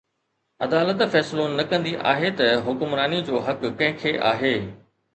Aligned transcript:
عدالت 0.63 1.03
فيصلو 1.15 1.43
نه 1.59 1.63
ڪندي 1.73 1.93
آهي 2.13 2.29
ته 2.41 2.47
حڪمراني 2.65 3.23
جو 3.31 3.45
حق 3.47 3.61
ڪنهن 3.71 3.99
کي 4.03 4.19
آهي. 4.35 4.57